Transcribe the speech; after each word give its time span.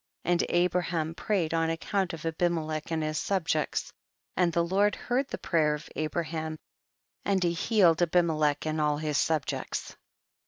30. 0.25 0.31
And 0.31 0.45
Abraham 0.49 1.13
prayed 1.13 1.53
on 1.53 1.69
ac 1.69 1.77
count 1.81 2.11
of 2.13 2.25
Abimelech 2.25 2.89
and 2.89 3.03
his 3.03 3.19
subjects, 3.19 3.93
and 4.35 4.51
the 4.51 4.63
Lord 4.65 4.95
heard 4.95 5.27
the 5.27 5.37
prayer 5.37 5.75
of 5.75 5.87
Abraham, 5.95 6.57
and 7.23 7.43
he 7.43 7.53
healed 7.53 8.01
Abimelech 8.01 8.65
and 8.65 8.81
all 8.81 8.97
his 8.97 9.19
subjects. 9.19 9.95